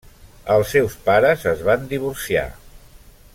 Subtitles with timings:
[0.53, 2.47] Els seus pares es van divorciar.